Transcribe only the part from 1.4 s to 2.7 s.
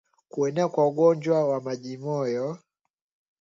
wa majimoyo